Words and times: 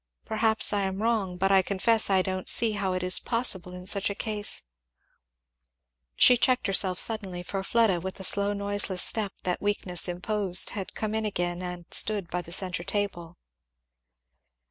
Perhaps 0.25 0.73
I 0.73 0.81
am 0.81 0.99
wrong, 0.99 1.37
but 1.37 1.51
I 1.51 1.61
confess 1.61 2.09
I 2.09 2.23
don't 2.23 2.49
see 2.49 2.71
how 2.71 2.93
it 2.93 3.03
is 3.03 3.19
possible 3.19 3.75
in 3.75 3.85
such 3.85 4.09
a 4.09 4.15
case" 4.15 4.63
She 6.15 6.37
checked 6.37 6.65
herself 6.65 6.97
suddenly, 6.97 7.43
for 7.43 7.61
Fleda 7.61 7.99
with 8.01 8.15
the 8.15 8.23
slow 8.23 8.51
noiseless 8.51 9.03
step 9.03 9.31
that 9.43 9.61
weakness 9.61 10.07
imposed 10.07 10.71
had 10.71 10.95
come 10.95 11.13
in 11.13 11.23
again 11.23 11.61
and 11.61 11.85
stood 11.91 12.31
by 12.31 12.41
the 12.41 12.51
centre 12.51 12.83
table. 12.83 13.37